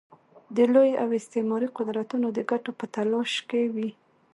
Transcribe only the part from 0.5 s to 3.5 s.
د لوی او استعماري قدرتونه د ګټو په تلاښ